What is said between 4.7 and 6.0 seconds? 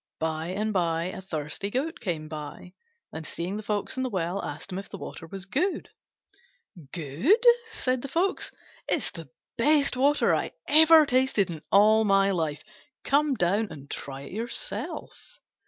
him if the water was good.